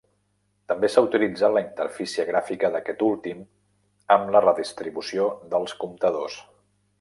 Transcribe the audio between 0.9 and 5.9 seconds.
s'ha utilitzat la interfície gràfica d'aquest últim amb la redistribució dels